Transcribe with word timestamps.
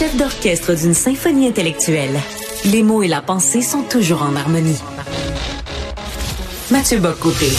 Chef 0.00 0.16
d'orchestre 0.16 0.72
d'une 0.72 0.94
symphonie 0.94 1.46
intellectuelle, 1.46 2.18
les 2.64 2.82
mots 2.82 3.02
et 3.02 3.06
la 3.06 3.20
pensée 3.20 3.60
sont 3.60 3.82
toujours 3.82 4.22
en 4.22 4.34
harmonie. 4.34 4.80
Mathieu 6.70 7.00
Bocoté. 7.00 7.50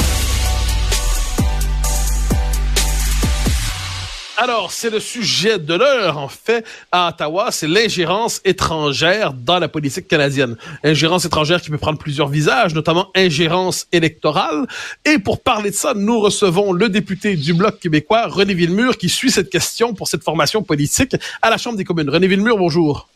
Alors, 4.43 4.71
c'est 4.71 4.89
le 4.89 4.99
sujet 4.99 5.59
de 5.59 5.75
l'heure, 5.75 6.17
en 6.17 6.27
fait, 6.27 6.65
à 6.91 7.09
Ottawa, 7.09 7.51
c'est 7.51 7.67
l'ingérence 7.67 8.41
étrangère 8.43 9.33
dans 9.33 9.59
la 9.59 9.67
politique 9.67 10.07
canadienne. 10.07 10.55
Ingérence 10.83 11.25
étrangère 11.25 11.61
qui 11.61 11.69
peut 11.69 11.77
prendre 11.77 11.99
plusieurs 11.99 12.27
visages, 12.27 12.73
notamment 12.73 13.11
ingérence 13.13 13.85
électorale. 13.91 14.65
Et 15.05 15.19
pour 15.19 15.41
parler 15.41 15.69
de 15.69 15.75
ça, 15.75 15.93
nous 15.95 16.19
recevons 16.19 16.71
le 16.71 16.89
député 16.89 17.35
du 17.35 17.53
Bloc 17.53 17.79
québécois, 17.79 18.25
René 18.25 18.55
Villemur, 18.55 18.97
qui 18.97 19.09
suit 19.09 19.29
cette 19.29 19.51
question 19.51 19.93
pour 19.93 20.07
cette 20.07 20.23
formation 20.23 20.63
politique 20.63 21.15
à 21.43 21.51
la 21.51 21.59
Chambre 21.59 21.77
des 21.77 21.83
communes. 21.83 22.09
René 22.09 22.25
Villemur, 22.25 22.57
bonjour. 22.57 23.09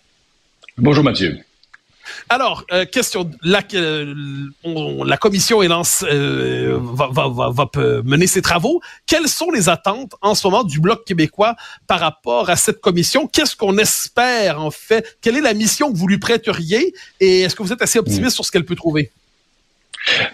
Bonjour 0.77 1.03
Mathieu. 1.03 1.39
Alors, 2.29 2.65
euh, 2.71 2.85
question, 2.85 3.29
la, 3.43 3.61
euh, 3.73 4.13
la 5.05 5.17
commission 5.17 5.61
lance, 5.61 6.03
euh, 6.07 6.77
va, 6.79 7.09
va, 7.11 7.27
va, 7.29 7.49
va, 7.51 7.69
mener 8.03 8.27
ses 8.27 8.41
travaux. 8.41 8.81
Quelles 9.07 9.27
sont 9.27 9.51
les 9.51 9.69
attentes 9.69 10.13
en 10.21 10.35
ce 10.35 10.47
moment 10.47 10.63
du 10.63 10.79
Bloc 10.79 11.05
québécois 11.05 11.55
par 11.87 11.99
rapport 11.99 12.49
à 12.49 12.55
cette 12.55 12.81
commission? 12.81 13.27
Qu'est-ce 13.27 13.55
qu'on 13.55 13.77
espère 13.77 14.61
en 14.61 14.71
fait? 14.71 15.17
Quelle 15.21 15.37
est 15.37 15.41
la 15.41 15.53
mission 15.53 15.91
que 15.91 15.97
vous 15.97 16.07
lui 16.07 16.19
prêteriez? 16.19 16.93
Et 17.19 17.41
est-ce 17.41 17.55
que 17.55 17.63
vous 17.63 17.73
êtes 17.73 17.81
assez 17.81 17.99
optimiste 17.99 18.33
mm. 18.33 18.35
sur 18.35 18.45
ce 18.45 18.51
qu'elle 18.51 18.65
peut 18.65 18.75
trouver? 18.75 19.11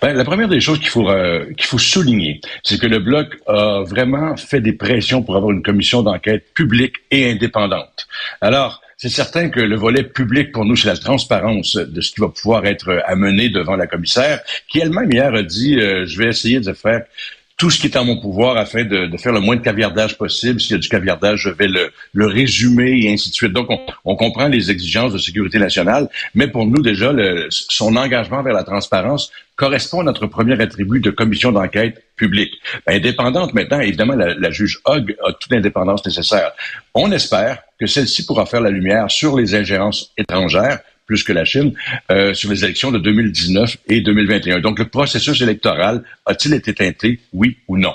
Ben, 0.01 0.13
la 0.13 0.25
première 0.25 0.49
des 0.49 0.59
choses 0.59 0.79
qu'il 0.79 0.89
faut 0.89 1.09
euh, 1.09 1.45
qu'il 1.53 1.65
faut 1.65 1.77
souligner, 1.77 2.41
c'est 2.63 2.79
que 2.79 2.87
le 2.87 2.99
bloc 2.99 3.37
a 3.47 3.83
vraiment 3.83 4.35
fait 4.35 4.59
des 4.59 4.73
pressions 4.73 5.23
pour 5.23 5.37
avoir 5.37 5.51
une 5.51 5.63
commission 5.63 6.01
d'enquête 6.01 6.53
publique 6.53 6.95
et 7.09 7.31
indépendante. 7.31 8.07
Alors, 8.41 8.81
c'est 9.01 9.09
certain 9.09 9.49
que 9.49 9.59
le 9.59 9.75
volet 9.75 10.03
public 10.03 10.51
pour 10.51 10.63
nous, 10.63 10.75
c'est 10.75 10.87
la 10.87 10.95
transparence 10.95 11.75
de 11.75 12.01
ce 12.01 12.11
qui 12.11 12.21
va 12.21 12.29
pouvoir 12.29 12.67
être 12.67 13.01
amené 13.07 13.49
devant 13.49 13.75
la 13.75 13.87
commissaire, 13.87 14.41
qui 14.67 14.77
elle-même 14.77 15.11
hier 15.11 15.33
a 15.33 15.41
dit 15.41 15.79
euh, 15.79 16.05
je 16.05 16.19
vais 16.19 16.27
essayer 16.27 16.59
de 16.59 16.71
faire 16.71 17.05
tout 17.61 17.69
ce 17.69 17.77
qui 17.77 17.85
est 17.85 17.95
en 17.95 18.05
mon 18.05 18.17
pouvoir 18.17 18.57
afin 18.57 18.85
de, 18.85 19.05
de 19.05 19.17
faire 19.17 19.31
le 19.31 19.39
moins 19.39 19.55
de 19.55 19.61
caviardage 19.61 20.17
possible. 20.17 20.59
S'il 20.59 20.71
y 20.71 20.73
a 20.73 20.79
du 20.79 20.89
caviardage, 20.89 21.41
je 21.41 21.49
vais 21.51 21.67
le, 21.67 21.91
le 22.11 22.25
résumer 22.25 23.03
et 23.03 23.13
ainsi 23.13 23.29
de 23.29 23.35
suite. 23.35 23.53
Donc, 23.53 23.67
on, 23.69 23.79
on, 24.03 24.15
comprend 24.15 24.47
les 24.47 24.71
exigences 24.71 25.13
de 25.13 25.19
sécurité 25.19 25.59
nationale, 25.59 26.09
mais 26.33 26.47
pour 26.47 26.65
nous, 26.65 26.81
déjà, 26.81 27.13
le, 27.13 27.45
son 27.51 27.95
engagement 27.97 28.41
vers 28.41 28.55
la 28.55 28.63
transparence 28.63 29.31
correspond 29.57 29.99
à 29.99 30.03
notre 30.05 30.25
premier 30.25 30.59
attribut 30.59 31.01
de 31.01 31.11
commission 31.11 31.51
d'enquête 31.51 32.03
publique. 32.15 32.53
Ben, 32.87 32.95
indépendante 32.95 33.53
maintenant, 33.53 33.79
évidemment, 33.79 34.15
la, 34.15 34.33
la 34.33 34.49
juge 34.49 34.79
Hogg 34.85 35.15
a 35.23 35.31
toute 35.33 35.51
l'indépendance 35.51 36.03
nécessaire. 36.03 36.53
On 36.95 37.11
espère 37.11 37.59
que 37.79 37.85
celle-ci 37.85 38.25
pourra 38.25 38.47
faire 38.47 38.61
la 38.61 38.71
lumière 38.71 39.11
sur 39.11 39.37
les 39.37 39.53
ingérences 39.53 40.13
étrangères 40.17 40.79
plus 41.11 41.25
que 41.25 41.33
la 41.33 41.43
Chine, 41.43 41.73
euh, 42.09 42.33
sur 42.33 42.49
les 42.49 42.63
élections 42.63 42.89
de 42.89 42.97
2019 42.97 43.75
et 43.89 43.99
2021. 43.99 44.61
Donc, 44.61 44.79
le 44.79 44.87
processus 44.87 45.41
électoral 45.41 46.05
a-t-il 46.25 46.53
été 46.53 46.73
teinté, 46.73 47.19
oui 47.33 47.57
ou 47.67 47.77
non? 47.77 47.91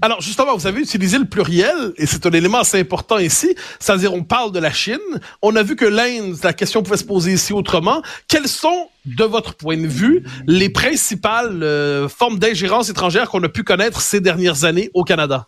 Alors 0.00 0.22
justement, 0.22 0.56
vous 0.56 0.66
avez 0.66 0.80
utilisé 0.80 1.18
le 1.18 1.26
pluriel 1.26 1.92
et 1.98 2.06
c'est 2.06 2.24
un 2.24 2.30
élément 2.30 2.60
assez 2.60 2.80
important 2.80 3.18
ici. 3.18 3.54
C'est-à-dire, 3.78 4.14
on 4.14 4.22
parle 4.22 4.52
de 4.52 4.58
la 4.58 4.72
Chine. 4.72 4.96
On 5.42 5.54
a 5.54 5.62
vu 5.62 5.76
que 5.76 5.84
l'Inde, 5.84 6.34
la 6.42 6.54
question 6.54 6.82
pouvait 6.82 6.96
se 6.96 7.04
poser 7.04 7.32
ici 7.32 7.52
autrement. 7.52 8.00
Quelles 8.26 8.48
sont, 8.48 8.88
de 9.04 9.24
votre 9.24 9.54
point 9.54 9.76
de 9.76 9.86
vue, 9.86 10.22
les 10.46 10.70
principales 10.70 11.62
euh, 11.62 12.08
formes 12.08 12.38
d'ingérence 12.38 12.88
étrangère 12.88 13.28
qu'on 13.28 13.42
a 13.42 13.50
pu 13.50 13.64
connaître 13.64 14.00
ces 14.00 14.20
dernières 14.20 14.64
années 14.64 14.88
au 14.94 15.04
Canada? 15.04 15.46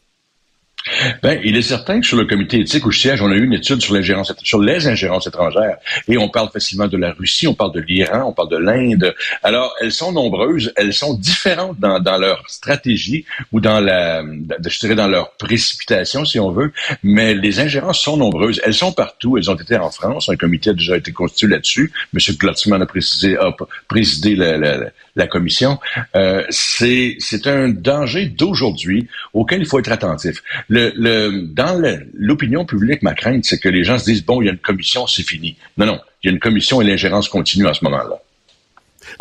Ben, 1.23 1.41
il 1.45 1.57
est 1.57 1.63
certain 1.63 2.01
que 2.01 2.07
sur 2.07 2.17
le 2.17 2.25
comité 2.25 2.61
éthique 2.61 2.87
au 2.87 2.93
siège, 2.93 3.21
on 3.23 3.31
a 3.31 3.35
eu 3.35 3.45
une 3.45 3.53
étude 3.53 3.81
sur 3.81 3.95
l'ingérence, 3.95 4.33
sur 4.43 4.61
les 4.61 4.87
ingérences 4.87 5.27
étrangères. 5.27 5.77
Et 6.09 6.17
on 6.17 6.29
parle 6.29 6.51
facilement 6.51 6.89
de 6.89 6.97
la 6.97 7.13
Russie, 7.13 7.47
on 7.47 7.55
parle 7.55 7.73
de 7.73 7.81
l'Iran, 7.81 8.25
on 8.27 8.33
parle 8.33 8.51
de 8.51 8.57
l'Inde. 8.57 9.15
Alors, 9.43 9.75
elles 9.81 9.93
sont 9.93 10.13
nombreuses, 10.13 10.73
elles 10.77 10.95
sont 10.95 11.15
différentes 11.15 11.79
dans, 11.79 12.19
leur 12.19 12.43
stratégie 12.49 13.25
ou 13.53 13.61
dans 13.61 13.81
la, 13.81 14.23
je 14.23 14.79
dirais 14.81 14.95
dans 14.95 15.09
leur 15.09 15.33
précipitation, 15.33 16.25
si 16.25 16.39
on 16.41 16.51
veut. 16.51 16.73
Mais 17.03 17.35
les 17.35 17.61
ingérences 17.61 18.01
sont 18.01 18.17
nombreuses. 18.17 18.61
Elles 18.65 18.75
sont 18.75 18.93
partout. 18.93 19.37
Elles 19.37 19.51
ont 19.51 19.55
été 19.55 19.77
en 19.77 19.91
France. 19.91 20.29
Un 20.29 20.37
comité 20.37 20.71
a 20.71 20.75
déjà 20.75 20.97
été 20.97 21.13
constitué 21.13 21.49
là-dessus. 21.49 21.93
Monsieur 22.13 22.35
Glotzman 22.35 22.83
a, 22.83 22.87
précisé, 22.87 23.37
a 23.37 23.55
présidé 23.89 24.35
la, 24.35 24.91
la 25.17 25.27
commission. 25.27 25.79
Euh, 26.15 26.45
c'est, 26.51 27.19
un 27.47 27.69
danger 27.69 28.27
d'aujourd'hui 28.27 29.09
auquel 29.33 29.61
il 29.61 29.67
faut 29.67 29.79
être 29.79 29.93
attentif 29.93 30.43
le, 30.69 30.93
le, 30.95 31.47
dans 31.47 31.81
l'opinion 32.15 32.65
publique, 32.65 33.03
ma 33.03 33.15
crainte, 33.15 33.45
c'est 33.45 33.59
que 33.59 33.69
les 33.69 33.85
gens 33.85 33.99
se 33.99 34.05
disent, 34.05 34.25
bon, 34.25 34.43
il 34.43 34.47
y 34.47 34.49
a 34.49 34.53
une 34.53 34.59
commission, 34.59 35.07
c'est 35.07 35.23
fini. 35.23 35.57
Non, 35.77 35.87
non, 35.87 36.01
il 36.23 36.27
y 36.27 36.31
a 36.31 36.33
une 36.33 36.41
commission 36.41 36.81
et 36.81 36.85
l'ingérence 36.85 37.29
continue 37.29 37.67
à 37.67 37.75
ce 37.75 37.85
moment-là. 37.85 38.21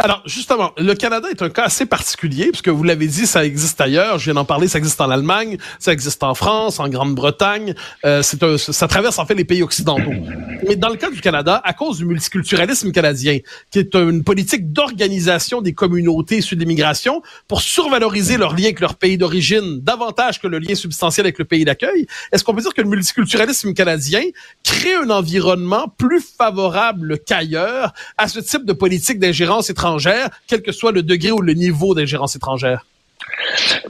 Alors, 0.01 0.21
justement, 0.25 0.71
le 0.77 0.93
Canada 0.93 1.27
est 1.29 1.41
un 1.41 1.49
cas 1.49 1.65
assez 1.65 1.85
particulier, 1.85 2.47
puisque 2.51 2.69
vous 2.69 2.83
l'avez 2.85 3.07
dit, 3.07 3.27
ça 3.27 3.43
existe 3.43 3.81
ailleurs. 3.81 4.17
Je 4.17 4.25
viens 4.25 4.35
d'en 4.35 4.45
parler, 4.45 4.69
ça 4.69 4.77
existe 4.77 5.01
en 5.01 5.09
Allemagne, 5.09 5.57
ça 5.77 5.91
existe 5.91 6.23
en 6.23 6.33
France, 6.35 6.79
en 6.79 6.87
Grande-Bretagne. 6.87 7.75
Euh, 8.05 8.21
c'est 8.21 8.39
ça 8.57 8.87
traverse 8.87 9.19
en 9.19 9.25
fait 9.25 9.35
les 9.35 9.43
pays 9.43 9.61
occidentaux. 9.61 10.13
Mais 10.65 10.77
dans 10.77 10.87
le 10.87 10.95
cas 10.95 11.09
du 11.09 11.19
Canada, 11.19 11.61
à 11.65 11.73
cause 11.73 11.97
du 11.97 12.05
multiculturalisme 12.05 12.93
canadien, 12.93 13.39
qui 13.71 13.79
est 13.79 13.93
une 13.93 14.23
politique 14.23 14.71
d'organisation 14.71 15.61
des 15.61 15.73
communautés 15.73 16.37
issues 16.37 16.55
de 16.55 16.61
l'immigration 16.61 17.21
pour 17.49 17.61
survaloriser 17.61 18.37
leur 18.37 18.55
lien 18.55 18.65
avec 18.65 18.79
leur 18.79 18.95
pays 18.95 19.17
d'origine 19.17 19.81
davantage 19.81 20.39
que 20.39 20.47
le 20.47 20.59
lien 20.59 20.75
substantiel 20.75 21.25
avec 21.25 21.39
le 21.39 21.45
pays 21.45 21.65
d'accueil, 21.65 22.07
est-ce 22.31 22.45
qu'on 22.45 22.53
peut 22.53 22.61
dire 22.61 22.73
que 22.73 22.81
le 22.81 22.87
multiculturalisme 22.87 23.73
canadien 23.73 24.21
crée 24.63 24.95
un 24.95 25.09
environnement 25.09 25.89
plus 25.97 26.21
favorable 26.21 27.19
qu'ailleurs 27.19 27.91
à 28.17 28.29
ce 28.29 28.39
type 28.39 28.63
de 28.63 28.71
politique 28.71 29.19
d'ingérence 29.19 29.69
étrangère, 29.69 29.88
quel 30.47 30.61
que 30.61 30.71
soit 30.71 30.91
le 30.91 31.03
degré 31.03 31.31
ou 31.31 31.41
le 31.41 31.53
niveau 31.53 31.95
d'ingérence 31.95 32.35
étrangère? 32.35 32.85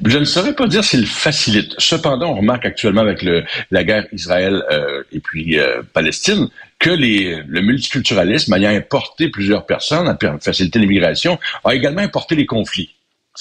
Je 0.05 0.17
ne 0.17 0.25
saurais 0.25 0.53
pas 0.53 0.67
dire 0.67 0.83
s'il 0.83 1.05
facilite. 1.05 1.73
Cependant, 1.77 2.31
on 2.31 2.35
remarque 2.35 2.65
actuellement 2.65 3.01
avec 3.01 3.25
la 3.71 3.83
guerre 3.83 4.05
Israël 4.11 4.63
euh, 4.71 5.03
et 5.11 5.19
puis 5.19 5.59
euh, 5.59 5.81
Palestine 5.93 6.49
que 6.77 6.89
le 6.91 7.61
multiculturalisme 7.61 8.53
ayant 8.53 8.69
importé 8.69 9.29
plusieurs 9.29 9.65
personnes, 9.65 10.07
a 10.07 10.17
facilité 10.39 10.79
l'immigration, 10.79 11.37
a 11.65 11.75
également 11.75 12.01
importé 12.01 12.35
les 12.35 12.45
conflits. 12.45 12.95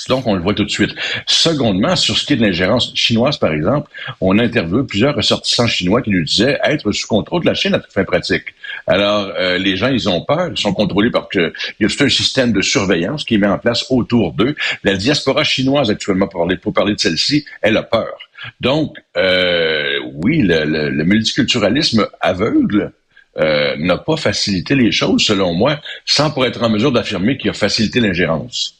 Donc, 0.06 0.26
on 0.26 0.34
le 0.34 0.40
voit 0.40 0.54
tout 0.54 0.64
de 0.64 0.70
suite. 0.70 0.94
Secondement, 1.26 1.96
sur 1.96 2.16
ce 2.16 2.24
qui 2.24 2.34
est 2.34 2.36
de 2.36 2.42
l'ingérence 2.42 2.92
chinoise, 2.94 3.36
par 3.36 3.52
exemple, 3.52 3.90
on 4.20 4.38
a 4.38 4.44
interviewé 4.44 4.84
plusieurs 4.84 5.14
ressortissants 5.14 5.66
chinois 5.66 6.02
qui 6.02 6.10
nous 6.10 6.22
disaient 6.22 6.58
être 6.62 6.92
sous 6.92 7.06
contrôle 7.06 7.42
de 7.42 7.46
la 7.46 7.54
Chine 7.54 7.74
à 7.74 7.80
toute 7.80 7.92
fin 7.92 8.04
pratique. 8.04 8.54
Alors, 8.86 9.32
euh, 9.38 9.58
les 9.58 9.76
gens, 9.76 9.88
ils 9.88 10.08
ont 10.08 10.24
peur, 10.24 10.50
ils 10.50 10.58
sont 10.58 10.72
contrôlés 10.72 11.10
parce 11.10 11.28
qu'il 11.30 11.52
y 11.80 11.84
a 11.84 11.88
tout 11.88 12.04
un 12.04 12.08
système 12.08 12.52
de 12.52 12.62
surveillance 12.62 13.24
qui 13.24 13.34
est 13.34 13.38
mis 13.38 13.46
en 13.46 13.58
place 13.58 13.86
autour 13.90 14.32
d'eux. 14.32 14.54
La 14.84 14.94
diaspora 14.94 15.42
chinoise, 15.44 15.90
actuellement, 15.90 16.28
pour 16.28 16.40
parler, 16.40 16.56
pour 16.56 16.72
parler 16.72 16.94
de 16.94 17.00
celle-ci, 17.00 17.44
elle 17.60 17.76
a 17.76 17.82
peur. 17.82 18.18
Donc, 18.60 18.96
euh, 19.16 19.98
oui, 20.14 20.42
le, 20.42 20.64
le, 20.64 21.04
multiculturalisme 21.04 22.06
aveugle 22.20 22.92
euh, 23.38 23.76
n'a 23.78 23.98
pas 23.98 24.16
facilité 24.16 24.74
les 24.74 24.92
choses, 24.92 25.22
selon 25.24 25.54
moi, 25.54 25.80
sans 26.04 26.30
pour 26.30 26.46
être 26.46 26.62
en 26.62 26.70
mesure 26.70 26.92
d'affirmer 26.92 27.36
qu'il 27.36 27.50
a 27.50 27.52
facilité 27.52 28.00
l'ingérence. 28.00 28.77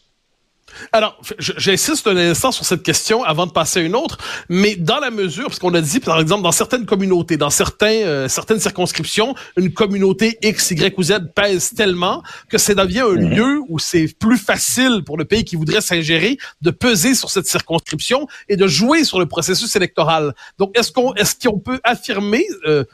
Alors, 0.92 1.20
j'insiste 1.38 2.06
un 2.06 2.16
instant 2.16 2.52
sur 2.52 2.64
cette 2.64 2.82
question 2.82 3.22
avant 3.22 3.46
de 3.46 3.52
passer 3.52 3.80
à 3.80 3.82
une 3.82 3.94
autre, 3.94 4.18
mais 4.48 4.76
dans 4.76 4.98
la 4.98 5.10
mesure, 5.10 5.46
parce 5.46 5.58
qu'on 5.58 5.74
a 5.74 5.80
dit, 5.80 6.00
par 6.00 6.20
exemple, 6.20 6.42
dans 6.42 6.52
certaines 6.52 6.86
communautés, 6.86 7.36
dans 7.36 7.50
certains, 7.50 8.02
euh, 8.04 8.28
certaines 8.28 8.60
circonscriptions, 8.60 9.34
une 9.56 9.72
communauté 9.72 10.38
X, 10.42 10.70
Y 10.70 10.96
ou 10.98 11.02
Z 11.02 11.14
pèse 11.34 11.74
tellement 11.74 12.22
que 12.48 12.58
c'est 12.58 12.74
devient 12.74 13.00
un 13.00 13.20
mhm. 13.20 13.30
lieu 13.30 13.60
où 13.68 13.78
c'est 13.78 14.08
plus 14.18 14.38
facile 14.38 15.02
pour 15.04 15.18
le 15.18 15.24
pays 15.24 15.44
qui 15.44 15.56
voudrait 15.56 15.80
s'ingérer 15.80 16.38
de 16.62 16.70
peser 16.70 17.14
sur 17.14 17.30
cette 17.30 17.46
circonscription 17.46 18.26
et 18.48 18.56
de 18.56 18.66
jouer 18.66 19.04
sur 19.04 19.18
le 19.18 19.26
processus 19.26 19.74
électoral. 19.76 20.34
Donc, 20.58 20.76
est-ce 20.76 20.92
qu'on 20.92 21.14
est-ce 21.14 21.34
qu'on 21.36 21.58
peut 21.58 21.80
affirmer, 21.84 22.46
euh, 22.66 22.84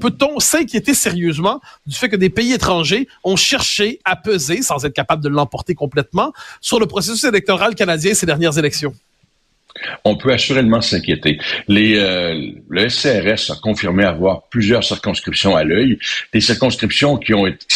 peut-on 0.00 0.38
s'inquiéter 0.40 0.94
sérieusement 0.94 1.60
du 1.86 1.96
fait 1.96 2.08
que 2.08 2.16
des 2.16 2.30
pays 2.30 2.52
étrangers 2.52 3.08
ont 3.24 3.36
cherché 3.36 4.00
à 4.04 4.16
peser, 4.16 4.62
sans 4.62 4.84
être 4.84 4.94
capable 4.94 5.22
de 5.22 5.28
l'emporter 5.28 5.74
complètement, 5.74 6.32
sur 6.60 6.78
le 6.78 6.86
processus 6.86 7.23
électoral 7.26 7.74
canadien 7.74 8.14
ces 8.14 8.26
dernières 8.26 8.58
élections? 8.58 8.94
on 10.04 10.16
peut 10.16 10.32
assurément 10.32 10.80
s'inquiéter. 10.80 11.38
Euh, 11.68 12.50
le 12.68 12.88
SCRS 12.88 13.50
a 13.52 13.56
confirmé 13.62 14.04
avoir 14.04 14.44
plusieurs 14.44 14.84
circonscriptions 14.84 15.56
à 15.56 15.64
l'œil, 15.64 15.98
des 16.32 16.40
circonscriptions 16.40 17.16
qui 17.16 17.34
ont 17.34 17.46
été... 17.46 17.66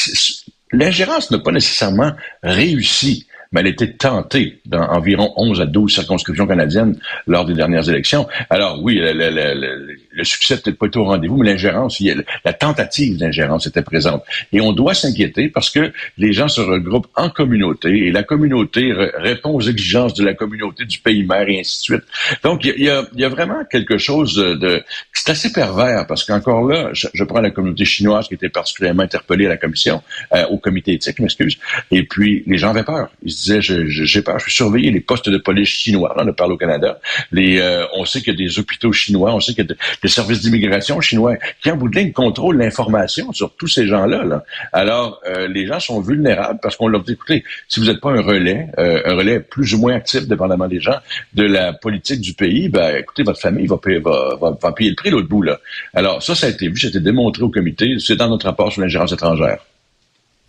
L'ingérence 0.73 1.31
n'a 1.31 1.39
pas 1.39 1.53
nécessairement 1.53 2.12
réussi 2.43 3.27
mais 3.53 3.61
elle 3.61 3.69
était 3.69 3.93
tentée 3.93 4.61
dans 4.67 4.83
environ 4.83 5.33
11 5.37 5.61
à 5.62 5.65
12 5.65 5.95
circonscriptions 5.95 6.47
canadiennes 6.47 6.99
lors 7.27 7.47
des 7.47 7.55
dernières 7.55 7.89
élections. 7.89 8.29
Alors 8.50 8.83
oui, 8.83 9.00
le, 9.00 9.97
succès 10.25 10.56
n'était 10.56 10.73
pas 10.73 10.87
au 10.97 11.05
rendez-vous, 11.05 11.37
mais 11.37 11.50
l'ingérence, 11.50 12.03
la 12.44 12.53
tentative 12.53 13.17
d'ingérence 13.17 13.67
était 13.67 13.82
présente. 13.82 14.25
Et 14.53 14.61
on 14.61 14.73
doit 14.73 14.94
s'inquiéter 14.94 15.49
parce 15.49 15.70
que 15.70 15.93
les 16.17 16.32
gens 16.32 16.49
se 16.49 16.61
regroupent 16.61 17.09
en 17.15 17.31
communauté 17.31 18.06
et 18.06 18.11
la 18.11 18.23
communauté 18.23 18.93
répond 18.93 19.50
aux 19.50 19.61
exigences 19.61 20.15
de 20.15 20.25
la 20.25 20.35
communauté 20.35 20.85
du 20.85 20.99
pays 20.99 21.25
mère 21.25 21.49
et 21.49 21.61
ainsi 21.61 21.79
de 21.79 21.82
suite. 21.82 22.05
Donc 22.43 22.65
il 22.65 22.82
y 22.82 22.91
a, 22.91 23.29
vraiment 23.29 23.65
quelque 23.70 23.99
chose 23.99 24.35
de... 24.37 24.82
C'est 25.12 25.31
assez 25.31 25.53
pervers 25.53 26.06
parce 26.06 26.25
qu'encore 26.25 26.67
là, 26.67 26.91
je, 26.93 27.25
prends 27.25 27.41
la 27.41 27.50
communauté 27.50 27.85
chinoise 27.85 28.29
qui 28.29 28.35
était 28.35 28.49
particulièrement 28.49 29.03
interpellée 29.03 29.47
à 29.47 29.50
la 29.50 29.56
commission, 29.56 30.03
euh, 30.35 30.47
au 30.47 30.59
comité 30.59 30.93
éthique, 30.93 31.21
m'excuse, 31.21 31.59
et 31.91 32.05
puis 32.05 32.43
les 32.47 32.56
gens 32.56 32.71
avaient 32.71 32.85
peur 32.85 33.11
disait, 33.23 33.61
j'ai 33.61 34.23
peur, 34.23 34.38
je 34.38 34.44
suis 34.44 34.53
surveillé 34.53 34.91
les 34.91 35.00
postes 35.00 35.29
de 35.29 35.38
police 35.38 35.69
chinois, 35.69 36.14
là, 36.17 36.25
on 36.26 36.32
parle 36.32 36.53
au 36.53 36.56
Canada. 36.56 37.00
Les, 37.32 37.59
euh, 37.59 37.87
on 37.94 38.05
sait 38.05 38.21
qu'il 38.21 38.38
y 38.38 38.43
a 38.43 38.47
des 38.47 38.59
hôpitaux 38.59 38.93
chinois, 38.93 39.35
on 39.35 39.41
sait 39.41 39.53
qu'il 39.53 39.67
y 39.67 39.73
a 39.73 39.75
des 40.03 40.07
services 40.08 40.40
d'immigration 40.40 41.00
chinois 41.00 41.37
qui, 41.62 41.70
en 41.70 41.76
bout 41.76 41.88
de 41.88 41.99
ligne, 41.99 42.12
contrôlent 42.12 42.58
l'information 42.58 43.32
sur 43.32 43.55
tous 43.55 43.69
ces 43.69 43.87
gens-là. 43.87 44.25
Là. 44.25 44.44
Alors, 44.72 45.20
euh, 45.26 45.49
les 45.49 45.66
gens 45.66 45.81
sont 45.81 46.00
vulnérables 46.00 46.58
parce 46.62 46.76
qu'on 46.76 46.88
leur 46.88 47.02
dit, 47.02 47.12
écoutez, 47.12 47.44
si 47.69 47.81
vous 47.81 47.87
n'êtes 47.87 48.00
pas 48.00 48.10
un 48.10 48.22
relais, 48.22 48.69
euh, 48.78 49.02
un 49.05 49.14
relais 49.14 49.40
plus 49.40 49.75
ou 49.75 49.78
moins 49.78 49.94
actif, 49.94 50.26
dépendamment 50.26 50.69
des 50.69 50.81
gens, 50.81 50.99
de 51.34 51.44
la 51.44 51.72
politique 51.72 52.20
du 52.20 52.34
pays, 52.34 52.69
ben, 52.69 52.96
écoutez, 52.96 53.22
votre 53.22 53.40
famille 53.40 53.66
va 53.66 53.76
payer, 53.78 53.99
va, 53.99 54.37
va, 54.40 54.56
va 54.60 54.72
payer 54.72 54.90
le 54.90 54.96
prix 54.96 55.10
l'autre 55.10 55.28
bout. 55.28 55.43
Là. 55.43 55.58
Alors, 55.94 56.22
ça, 56.22 56.34
ça 56.34 56.46
a 56.46 56.50
été 56.50 56.69
vu, 56.69 56.78
ça 56.78 56.88
a 56.88 56.90
été 56.90 57.00
démontré 57.00 57.43
au 57.43 57.50
comité, 57.50 57.96
c'est 57.99 58.16
dans 58.16 58.28
notre 58.28 58.46
rapport 58.46 58.72
sur 58.72 58.82
l'ingérence 58.82 59.12
étrangère. 59.12 59.58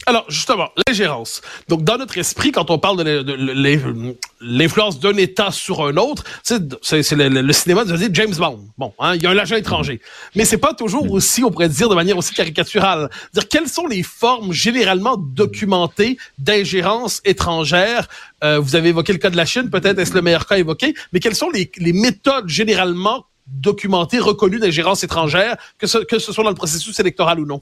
Alors, 0.09 0.25
justement, 0.27 0.69
l'ingérence. 0.87 1.39
Donc, 1.67 1.83
dans 1.83 1.99
notre 1.99 2.17
esprit, 2.17 2.51
quand 2.51 2.71
on 2.71 2.79
parle 2.79 2.97
de 2.97 4.15
l'influence 4.41 4.99
d'un 4.99 5.15
État 5.17 5.51
sur 5.51 5.85
un 5.85 5.97
autre, 5.97 6.23
c'est 6.41 6.57
le, 6.59 7.53
cinéma 7.53 7.85
de 7.85 7.95
dire 7.95 8.09
James 8.13 8.33
Bond. 8.35 8.65
Bon, 8.75 8.91
hein, 8.97 9.13
il 9.13 9.21
y 9.21 9.27
a 9.27 9.29
un 9.29 9.37
agent 9.37 9.57
étranger. 9.57 10.01
Mais 10.33 10.45
c'est 10.45 10.57
pas 10.57 10.73
toujours 10.73 11.11
aussi, 11.11 11.43
on 11.43 11.51
pourrait 11.51 11.69
dire 11.69 11.89
de 11.89 11.93
manière 11.93 12.17
aussi 12.17 12.33
caricaturale. 12.33 13.11
Dire 13.35 13.47
quelles 13.47 13.67
sont 13.67 13.85
les 13.85 14.01
formes 14.01 14.51
généralement 14.51 15.15
documentées 15.15 16.17
d'ingérence 16.39 17.21
étrangère? 17.23 18.07
Euh, 18.43 18.57
Vous 18.57 18.75
avez 18.75 18.89
évoqué 18.89 19.13
le 19.13 19.19
cas 19.19 19.29
de 19.29 19.37
la 19.37 19.45
Chine, 19.45 19.69
peut-être 19.69 19.99
est-ce 19.99 20.15
le 20.15 20.23
meilleur 20.23 20.47
cas 20.47 20.57
évoqué, 20.57 20.95
mais 21.13 21.19
quelles 21.19 21.35
sont 21.35 21.51
les, 21.51 21.71
les 21.77 21.93
méthodes 21.93 22.49
généralement 22.49 23.27
documentées, 23.45 24.17
reconnues 24.17 24.59
d'ingérence 24.59 25.03
étrangère, 25.03 25.55
que 25.77 25.85
ce, 25.85 25.99
que 25.99 26.17
ce 26.17 26.33
soit 26.33 26.43
dans 26.43 26.49
le 26.49 26.55
processus 26.55 26.99
électoral 26.99 27.39
ou 27.39 27.45
non? 27.45 27.61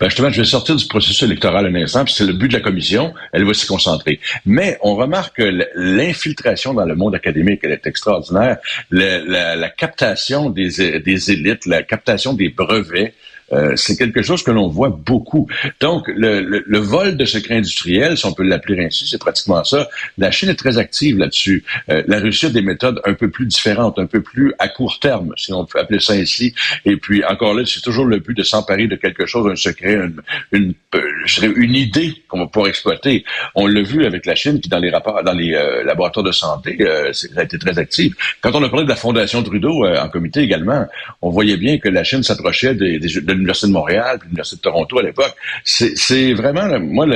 Ben 0.00 0.08
justement, 0.08 0.30
je 0.30 0.40
vais 0.40 0.46
sortir 0.46 0.76
du 0.76 0.86
processus 0.86 1.22
électoral 1.22 1.66
un 1.66 1.74
instant, 1.74 2.04
puis 2.04 2.14
c'est 2.14 2.26
le 2.26 2.32
but 2.32 2.48
de 2.48 2.54
la 2.54 2.60
commission, 2.60 3.14
elle 3.32 3.44
va 3.44 3.54
s'y 3.54 3.66
concentrer. 3.66 4.20
Mais 4.46 4.78
on 4.82 4.96
remarque 4.96 5.36
que 5.36 5.66
l'infiltration 5.74 6.74
dans 6.74 6.84
le 6.84 6.94
monde 6.94 7.14
académique, 7.14 7.60
elle 7.62 7.72
est 7.72 7.86
extraordinaire. 7.86 8.58
La, 8.90 9.68
captation 9.70 10.50
des 10.50 11.30
élites, 11.30 11.66
la 11.66 11.82
captation 11.82 12.32
des 12.32 12.48
brevets, 12.48 13.14
euh, 13.52 13.74
c'est 13.76 13.96
quelque 13.96 14.22
chose 14.22 14.42
que 14.42 14.50
l'on 14.50 14.68
voit 14.68 14.90
beaucoup. 14.90 15.48
Donc, 15.80 16.06
le, 16.08 16.40
le, 16.40 16.78
vol 16.78 17.16
de 17.16 17.24
secrets 17.24 17.56
industriels, 17.56 18.16
si 18.16 18.26
on 18.26 18.32
peut 18.32 18.42
l'appeler 18.42 18.84
ainsi, 18.84 19.06
c'est 19.08 19.18
pratiquement 19.18 19.64
ça. 19.64 19.88
La 20.18 20.30
Chine 20.30 20.48
est 20.48 20.54
très 20.54 20.78
active 20.78 21.18
là-dessus. 21.18 21.64
Euh, 21.90 22.02
la 22.06 22.18
Russie 22.18 22.46
a 22.46 22.50
des 22.50 22.62
méthodes 22.62 23.00
un 23.04 23.14
peu 23.14 23.30
plus 23.30 23.46
différentes, 23.46 23.98
un 23.98 24.06
peu 24.06 24.20
plus 24.20 24.52
à 24.58 24.68
court 24.68 24.98
terme, 25.00 25.32
si 25.36 25.52
on 25.52 25.64
peut 25.64 25.78
appeler 25.78 26.00
ça 26.00 26.12
ainsi. 26.12 26.54
Et 26.84 26.96
puis, 26.96 27.24
encore 27.24 27.54
là, 27.54 27.64
c'est 27.66 27.80
toujours 27.80 28.04
le 28.04 28.18
but 28.18 28.36
de 28.36 28.42
s'emparer 28.42 28.86
de 28.86 28.96
quelque 28.96 29.26
chose, 29.26 29.50
un 29.50 29.56
secret, 29.56 29.94
une, 29.94 30.22
une, 30.52 30.74
euh, 30.94 31.52
une 31.56 31.74
idée 31.74 32.22
qu'on 32.28 32.40
va 32.40 32.46
pouvoir 32.46 32.68
exploiter. 32.68 33.24
On 33.54 33.66
l'a 33.66 33.82
vu 33.82 34.04
avec 34.04 34.26
la 34.26 34.34
Chine 34.34 34.60
qui, 34.60 34.68
dans 34.68 34.78
les 34.78 34.90
rapports, 34.90 35.22
dans 35.22 35.32
les 35.32 35.52
laboratoires 35.84 36.24
de 36.24 36.32
santé, 36.32 36.78
ça 37.12 37.26
a 37.36 37.42
été 37.42 37.58
très 37.58 37.78
active. 37.78 38.14
Quand 38.40 38.54
on 38.54 38.62
a 38.62 38.68
parlé 38.68 38.84
de 38.84 38.90
la 38.90 38.96
Fondation 38.96 39.42
Trudeau 39.42 39.86
en 39.86 40.08
comité 40.08 40.40
également, 40.40 40.86
on 41.22 41.30
voyait 41.30 41.56
bien 41.56 41.78
que 41.78 41.88
la 41.88 42.04
Chine 42.04 42.22
s'approchait 42.22 42.74
des, 42.74 42.98
des, 42.98 43.37
l'Université 43.38 43.68
de 43.68 43.72
Montréal, 43.72 44.18
puis 44.18 44.28
l'Université 44.28 44.56
de 44.56 44.62
Toronto 44.62 44.98
à 44.98 45.02
l'époque. 45.02 45.34
C'est 45.64 46.34
vraiment, 46.34 46.78
moi, 46.80 47.06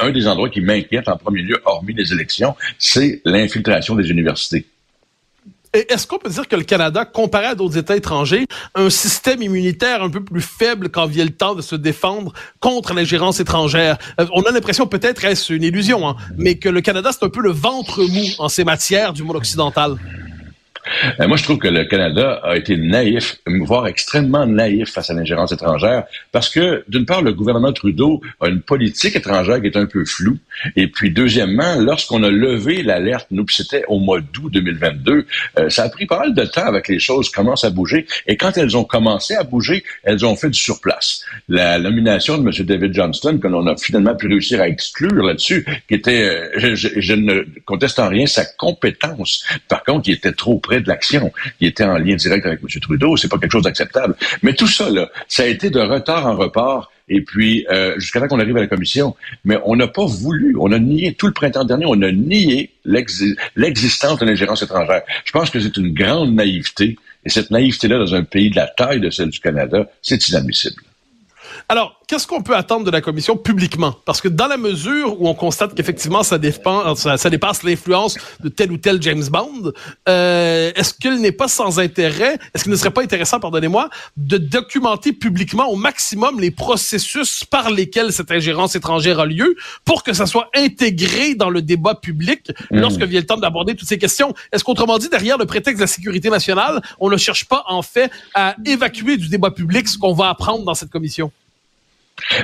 un, 0.00 0.10
des 0.10 0.26
endroits 0.26 0.48
qui 0.48 0.60
m'inquiète 0.60 1.08
en 1.08 1.16
premier 1.16 1.42
lieu, 1.42 1.60
hormis 1.64 1.94
les 1.94 2.12
élections, 2.12 2.54
c'est 2.78 3.20
l'infiltration 3.24 3.94
des 3.94 4.10
universités. 4.10 4.66
Est-ce 5.74 6.06
qu'on 6.06 6.18
peut 6.18 6.30
dire 6.30 6.46
que 6.46 6.54
le 6.54 6.62
Canada, 6.62 7.04
comparé 7.04 7.46
à 7.46 7.54
d'autres 7.56 7.76
États 7.76 7.96
étrangers, 7.96 8.46
a 8.74 8.82
un 8.82 8.90
système 8.90 9.42
immunitaire 9.42 10.04
un 10.04 10.10
peu 10.10 10.22
plus 10.22 10.40
faible 10.40 10.88
quand 10.88 11.06
vient 11.06 11.24
le 11.24 11.32
temps 11.32 11.56
de 11.56 11.62
se 11.62 11.74
défendre 11.74 12.32
contre 12.60 12.94
l'ingérence 12.94 13.40
étrangère? 13.40 13.98
Euh, 14.20 14.26
on 14.32 14.42
a 14.42 14.52
l'impression, 14.52 14.86
peut-être 14.86 15.24
est-ce 15.24 15.52
une 15.52 15.64
illusion, 15.64 16.08
hein, 16.08 16.14
mais 16.36 16.58
que 16.58 16.68
le 16.68 16.80
Canada, 16.80 17.10
c'est 17.12 17.24
un 17.24 17.28
peu 17.28 17.40
le 17.40 17.50
ventre 17.50 18.04
mou 18.04 18.24
en 18.38 18.48
ces 18.48 18.62
matières 18.62 19.12
du 19.12 19.24
monde 19.24 19.34
occidental. 19.34 19.96
Euh, 21.20 21.28
moi, 21.28 21.36
je 21.36 21.44
trouve 21.44 21.58
que 21.58 21.68
le 21.68 21.84
Canada 21.84 22.40
a 22.42 22.56
été 22.56 22.76
naïf, 22.76 23.38
voire 23.46 23.86
extrêmement 23.86 24.46
naïf 24.46 24.90
face 24.90 25.10
à 25.10 25.14
l'ingérence 25.14 25.52
étrangère, 25.52 26.04
parce 26.32 26.48
que, 26.48 26.84
d'une 26.88 27.06
part, 27.06 27.22
le 27.22 27.32
gouvernement 27.32 27.72
Trudeau 27.72 28.20
a 28.40 28.48
une 28.48 28.60
politique 28.60 29.16
étrangère 29.16 29.60
qui 29.60 29.66
est 29.66 29.76
un 29.76 29.86
peu 29.86 30.04
floue, 30.04 30.38
et 30.76 30.88
puis, 30.88 31.10
deuxièmement, 31.10 31.76
lorsqu'on 31.76 32.22
a 32.22 32.30
levé 32.30 32.82
l'alerte, 32.82 33.26
nous, 33.30 33.46
c'était 33.48 33.84
au 33.88 33.98
mois 33.98 34.20
d'août 34.20 34.52
2022, 34.52 35.26
euh, 35.58 35.70
ça 35.70 35.84
a 35.84 35.88
pris 35.88 36.06
pas 36.06 36.18
mal 36.18 36.34
de 36.34 36.44
temps 36.44 36.66
avec 36.66 36.88
les 36.88 36.98
choses 36.98 37.30
commencent 37.30 37.64
à 37.64 37.70
bouger, 37.70 38.06
et 38.26 38.36
quand 38.36 38.56
elles 38.56 38.76
ont 38.76 38.84
commencé 38.84 39.34
à 39.34 39.42
bouger, 39.42 39.84
elles 40.02 40.24
ont 40.24 40.36
fait 40.36 40.50
du 40.50 40.58
surplace. 40.58 41.24
La 41.48 41.78
nomination 41.78 42.38
de 42.38 42.42
M. 42.48 42.66
David 42.66 42.94
Johnston, 42.94 43.38
que 43.38 43.48
l'on 43.48 43.66
a 43.66 43.76
finalement 43.76 44.14
pu 44.14 44.28
réussir 44.28 44.60
à 44.60 44.68
exclure 44.68 45.22
là-dessus, 45.22 45.66
qui 45.88 45.94
était, 45.94 46.22
euh, 46.22 46.74
je, 46.74 46.88
je 46.96 47.14
ne 47.14 47.44
conteste 47.64 47.98
en 47.98 48.08
rien 48.08 48.26
sa 48.26 48.44
compétence, 48.44 49.44
par 49.68 49.84
contre, 49.84 50.08
il 50.08 50.14
était 50.14 50.32
trop 50.32 50.58
près 50.58 50.73
de 50.80 50.88
l'action. 50.88 51.32
Il 51.60 51.68
était 51.68 51.84
en 51.84 51.98
lien 51.98 52.14
direct 52.16 52.46
avec 52.46 52.60
M. 52.62 52.80
Trudeau. 52.80 53.16
C'est 53.16 53.28
pas 53.28 53.38
quelque 53.38 53.52
chose 53.52 53.64
d'acceptable. 53.64 54.14
Mais 54.42 54.54
tout 54.54 54.66
ça, 54.66 54.90
là, 54.90 55.10
ça 55.28 55.44
a 55.44 55.46
été 55.46 55.70
de 55.70 55.80
retard 55.80 56.26
en 56.26 56.36
report. 56.36 56.90
Et 57.08 57.20
puis, 57.20 57.66
euh, 57.70 57.98
jusqu'à 57.98 58.20
là 58.20 58.28
qu'on 58.28 58.40
arrive 58.40 58.56
à 58.56 58.60
la 58.60 58.66
commission. 58.66 59.14
Mais 59.44 59.58
on 59.64 59.76
n'a 59.76 59.88
pas 59.88 60.06
voulu, 60.06 60.56
on 60.58 60.72
a 60.72 60.78
nié, 60.78 61.14
tout 61.14 61.26
le 61.26 61.32
printemps 61.32 61.64
dernier, 61.64 61.84
on 61.86 62.00
a 62.00 62.10
nié 62.10 62.70
l'existence 62.84 64.18
de 64.18 64.24
l'ingérence 64.24 64.62
étrangère. 64.62 65.02
Je 65.24 65.32
pense 65.32 65.50
que 65.50 65.60
c'est 65.60 65.76
une 65.76 65.92
grande 65.92 66.34
naïveté. 66.34 66.96
Et 67.26 67.30
cette 67.30 67.50
naïveté-là, 67.50 67.98
dans 67.98 68.14
un 68.14 68.24
pays 68.24 68.50
de 68.50 68.56
la 68.56 68.66
taille 68.66 69.00
de 69.00 69.10
celle 69.10 69.30
du 69.30 69.40
Canada, 69.40 69.86
c'est 70.02 70.28
inadmissible. 70.28 70.82
Alors, 71.68 71.98
qu'est-ce 72.06 72.26
qu'on 72.26 72.42
peut 72.42 72.54
attendre 72.54 72.84
de 72.84 72.90
la 72.90 73.00
commission 73.00 73.36
publiquement? 73.36 73.94
Parce 74.04 74.20
que 74.20 74.28
dans 74.28 74.46
la 74.46 74.58
mesure 74.58 75.20
où 75.20 75.28
on 75.28 75.34
constate 75.34 75.74
qu'effectivement 75.74 76.22
ça, 76.22 76.38
dépasse 76.38 77.62
l'influence 77.62 78.18
de 78.40 78.50
tel 78.50 78.70
ou 78.70 78.76
tel 78.76 79.00
James 79.00 79.24
Bond, 79.30 79.72
euh, 80.08 80.72
est-ce 80.76 80.92
qu'il 80.92 81.20
n'est 81.20 81.32
pas 81.32 81.48
sans 81.48 81.80
intérêt, 81.80 82.38
est-ce 82.54 82.64
qu'il 82.64 82.72
ne 82.72 82.76
serait 82.76 82.90
pas 82.90 83.02
intéressant, 83.02 83.40
pardonnez-moi, 83.40 83.88
de 84.18 84.36
documenter 84.36 85.12
publiquement 85.12 85.68
au 85.70 85.76
maximum 85.76 86.38
les 86.38 86.50
processus 86.50 87.44
par 87.44 87.70
lesquels 87.70 88.12
cette 88.12 88.30
ingérence 88.30 88.76
étrangère 88.76 89.20
a 89.20 89.26
lieu 89.26 89.56
pour 89.86 90.02
que 90.02 90.12
ça 90.12 90.26
soit 90.26 90.50
intégré 90.54 91.34
dans 91.34 91.50
le 91.50 91.62
débat 91.62 91.94
public 91.94 92.50
mmh. 92.70 92.78
lorsque 92.78 93.02
vient 93.02 93.20
le 93.20 93.26
temps 93.26 93.38
d'aborder 93.38 93.74
toutes 93.74 93.88
ces 93.88 93.98
questions? 93.98 94.34
Est-ce 94.52 94.64
qu'autrement 94.64 94.98
dit, 94.98 95.08
derrière 95.08 95.38
le 95.38 95.46
prétexte 95.46 95.78
de 95.78 95.84
la 95.84 95.86
sécurité 95.86 96.28
nationale, 96.28 96.82
on 97.00 97.08
ne 97.08 97.16
cherche 97.16 97.46
pas 97.46 97.64
en 97.68 97.80
fait 97.80 98.10
à 98.34 98.54
évacuer 98.66 99.16
du 99.16 99.28
débat 99.28 99.50
public 99.50 99.88
ce 99.88 99.96
qu'on 99.96 100.12
va 100.12 100.28
apprendre 100.28 100.64
dans 100.64 100.74
cette 100.74 100.90
commission? 100.90 101.32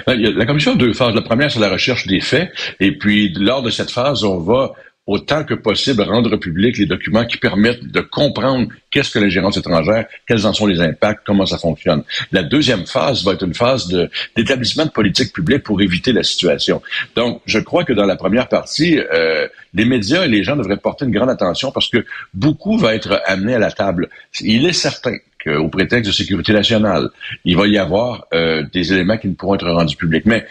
Euh, 0.08 0.32
la 0.36 0.46
commission 0.46 0.72
a 0.72 0.76
deux 0.76 0.92
phases. 0.92 1.14
La 1.14 1.22
première, 1.22 1.50
c'est 1.50 1.60
la 1.60 1.70
recherche 1.70 2.06
des 2.06 2.20
faits. 2.20 2.52
Et 2.80 2.92
puis, 2.92 3.32
lors 3.34 3.62
de 3.62 3.70
cette 3.70 3.90
phase, 3.90 4.24
on 4.24 4.38
va 4.38 4.72
autant 5.06 5.42
que 5.42 5.54
possible 5.54 6.02
rendre 6.02 6.36
public 6.36 6.78
les 6.78 6.86
documents 6.86 7.24
qui 7.24 7.36
permettent 7.36 7.84
de 7.84 8.00
comprendre 8.00 8.68
qu'est-ce 8.90 9.10
que 9.10 9.18
l'ingérence 9.18 9.56
étrangère, 9.56 10.06
quels 10.28 10.46
en 10.46 10.52
sont 10.52 10.66
les 10.66 10.80
impacts, 10.80 11.26
comment 11.26 11.46
ça 11.46 11.58
fonctionne. 11.58 12.04
La 12.30 12.44
deuxième 12.44 12.86
phase 12.86 13.24
va 13.24 13.32
être 13.32 13.44
une 13.44 13.54
phase 13.54 13.88
d'établissement 14.36 14.84
de, 14.84 14.90
politique 14.90 15.32
publique 15.32 15.64
pour 15.64 15.80
éviter 15.82 16.12
la 16.12 16.22
situation. 16.22 16.80
Donc, 17.16 17.40
je 17.44 17.58
crois 17.58 17.84
que 17.84 17.92
dans 17.92 18.04
la 18.04 18.14
première 18.16 18.48
partie, 18.48 18.98
euh, 18.98 19.48
les 19.74 19.84
médias 19.84 20.24
et 20.24 20.28
les 20.28 20.44
gens 20.44 20.54
devraient 20.54 20.76
porter 20.76 21.06
une 21.06 21.12
grande 21.12 21.30
attention 21.30 21.72
parce 21.72 21.88
que 21.88 22.04
beaucoup 22.32 22.78
va 22.78 22.94
être 22.94 23.20
amené 23.26 23.54
à 23.54 23.58
la 23.58 23.72
table. 23.72 24.10
Il 24.40 24.64
est 24.64 24.72
certain 24.72 25.16
qu'au 25.44 25.68
prétexte 25.68 26.10
de 26.10 26.14
sécurité 26.14 26.52
nationale, 26.52 27.10
il 27.44 27.56
va 27.56 27.66
y 27.66 27.78
avoir 27.78 28.26
euh, 28.34 28.64
des 28.72 28.92
éléments 28.92 29.18
qui 29.18 29.28
ne 29.28 29.34
pourront 29.34 29.54
être 29.54 29.68
rendus 29.68 29.96
publics. 29.96 30.26
Mais 30.26 30.46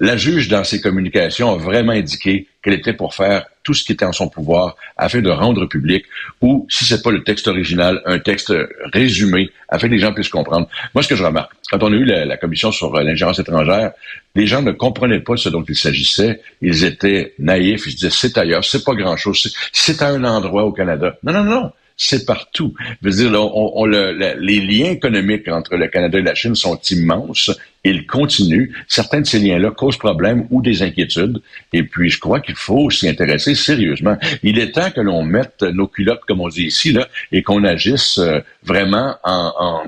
la 0.00 0.16
juge, 0.16 0.48
dans 0.48 0.64
ses 0.64 0.80
communications, 0.80 1.52
a 1.52 1.56
vraiment 1.56 1.92
indiqué 1.92 2.48
qu'elle 2.60 2.74
était 2.74 2.92
pour 2.92 3.14
faire 3.14 3.46
tout 3.62 3.72
ce 3.72 3.84
qui 3.84 3.92
était 3.92 4.04
en 4.04 4.12
son 4.12 4.28
pouvoir 4.28 4.76
afin 4.96 5.20
de 5.20 5.30
rendre 5.30 5.66
public, 5.66 6.04
ou 6.40 6.66
si 6.68 6.84
c'est 6.84 7.02
pas 7.02 7.12
le 7.12 7.22
texte 7.22 7.46
original, 7.46 8.02
un 8.04 8.18
texte 8.18 8.52
résumé 8.92 9.50
afin 9.68 9.86
que 9.86 9.92
les 9.92 10.00
gens 10.00 10.12
puissent 10.12 10.28
comprendre. 10.28 10.68
Moi, 10.94 11.04
ce 11.04 11.08
que 11.08 11.14
je 11.14 11.22
remarque, 11.22 11.52
quand 11.70 11.82
on 11.84 11.92
a 11.92 11.94
eu 11.94 12.04
la, 12.04 12.36
commission 12.36 12.72
sur 12.72 12.92
euh, 12.96 13.04
l'ingérence 13.04 13.38
étrangère, 13.38 13.92
les 14.34 14.46
gens 14.46 14.62
ne 14.62 14.72
comprenaient 14.72 15.20
pas 15.20 15.36
ce 15.36 15.48
dont 15.48 15.62
il 15.62 15.76
s'agissait. 15.76 16.40
Ils 16.60 16.84
étaient 16.84 17.34
naïfs. 17.38 17.86
Ils 17.86 17.94
disaient 17.94 18.10
c'est 18.10 18.36
ailleurs, 18.38 18.64
c'est 18.64 18.84
pas 18.84 18.94
grand 18.94 19.16
chose, 19.16 19.54
c'est 19.72 20.02
à 20.02 20.08
un 20.08 20.24
endroit 20.24 20.64
au 20.64 20.72
Canada. 20.72 21.16
Non, 21.22 21.32
non, 21.32 21.44
non 21.44 21.72
c'est 21.96 22.26
partout. 22.26 22.74
Je 23.02 23.08
veux 23.08 23.28
dire, 23.28 23.54
on, 23.54 23.84
les 23.86 24.60
liens 24.60 24.90
économiques 24.90 25.48
entre 25.48 25.76
le 25.76 25.88
Canada 25.88 26.18
et 26.18 26.22
la 26.22 26.34
Chine 26.34 26.54
sont 26.54 26.78
immenses. 26.90 27.50
Ils 27.84 28.06
continuent. 28.06 28.72
Certains 28.88 29.20
de 29.20 29.26
ces 29.26 29.38
liens-là 29.38 29.70
causent 29.70 29.98
problème 29.98 30.46
ou 30.50 30.62
des 30.62 30.82
inquiétudes. 30.82 31.42
Et 31.72 31.82
puis, 31.82 32.10
je 32.10 32.20
crois 32.20 32.40
qu'il 32.40 32.54
faut 32.54 32.90
s'y 32.90 33.08
intéresser 33.08 33.54
sérieusement. 33.54 34.16
Il 34.42 34.58
est 34.58 34.72
temps 34.72 34.90
que 34.90 35.00
l'on 35.00 35.24
mette 35.24 35.62
nos 35.62 35.88
culottes, 35.88 36.24
comme 36.26 36.40
on 36.40 36.48
dit 36.48 36.64
ici, 36.64 36.92
là, 36.92 37.08
et 37.32 37.42
qu'on 37.42 37.64
agisse 37.64 38.18
euh, 38.18 38.40
vraiment 38.62 39.16
en, 39.24 39.86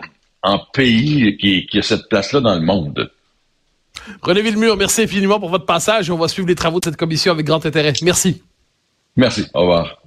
pays 0.73 1.37
qui, 1.39 1.67
qui 1.67 1.79
a 1.79 1.83
cette 1.83 2.09
place-là 2.09 2.41
dans 2.41 2.55
le 2.55 2.61
monde. 2.61 3.11
René 4.23 4.43
Villemur, 4.43 4.77
merci 4.77 5.03
infiniment 5.03 5.41
pour 5.41 5.49
votre 5.49 5.67
passage. 5.67 6.11
On 6.11 6.19
va 6.19 6.29
suivre 6.29 6.49
les 6.49 6.55
travaux 6.55 6.81
de 6.81 6.85
cette 6.85 6.97
commission 6.97 7.33
avec 7.33 7.47
grand 7.47 7.65
intérêt. 7.65 7.93
Merci. 8.03 8.43
Merci. 9.17 9.47
Au 9.55 9.61
revoir. 9.63 10.04